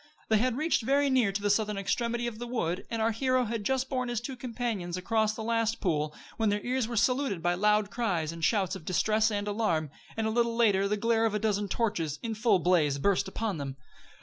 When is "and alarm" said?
9.29-9.91